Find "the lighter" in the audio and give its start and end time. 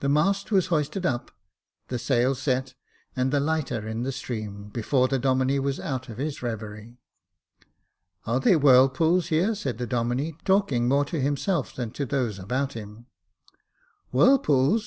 3.32-3.88